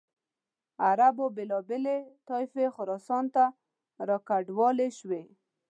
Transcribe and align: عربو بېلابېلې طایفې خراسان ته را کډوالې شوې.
عربو 0.87 1.25
بېلابېلې 1.35 1.97
طایفې 2.29 2.65
خراسان 2.75 3.25
ته 3.35 3.43
را 4.07 4.17
کډوالې 4.27 4.89
شوې. 4.99 5.23